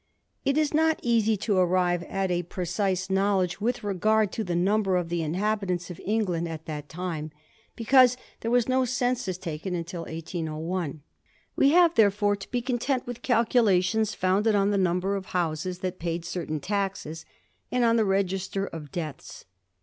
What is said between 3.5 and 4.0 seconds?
with